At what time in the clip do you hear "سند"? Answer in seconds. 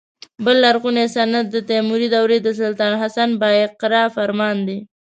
1.15-1.45